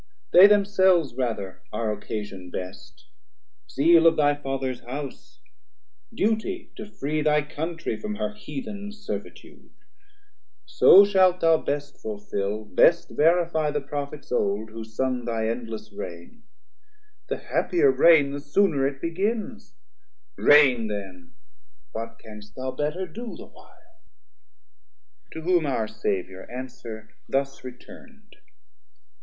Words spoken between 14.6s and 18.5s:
who sung thy endless raign, The happier raign the